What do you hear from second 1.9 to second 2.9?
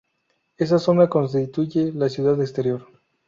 la ciudad exterior.